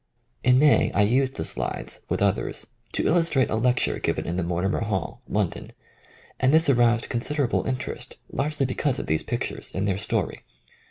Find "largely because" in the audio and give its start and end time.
8.31-8.97